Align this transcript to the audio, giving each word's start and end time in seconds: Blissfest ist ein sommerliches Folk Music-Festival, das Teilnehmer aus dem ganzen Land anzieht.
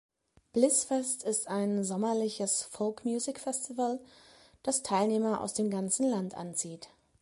Blissfest 0.53 1.21
ist 1.25 1.47
ein 1.47 1.83
sommerliches 1.83 2.63
Folk 2.63 3.05
Music-Festival, 3.05 3.99
das 4.63 4.81
Teilnehmer 4.81 5.41
aus 5.41 5.53
dem 5.53 5.69
ganzen 5.69 6.09
Land 6.09 6.33
anzieht. 6.33 6.89